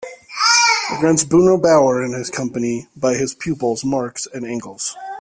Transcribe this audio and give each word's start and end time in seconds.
Against 0.97 1.29
Bruno 1.29 1.59
Bauer 1.61 2.01
and 2.01 2.31
Company 2.33 2.87
by 2.95 3.13
his 3.13 3.35
pupils, 3.35 3.85
Marx 3.85 4.25
and 4.33 4.43
Engels. 4.47 4.95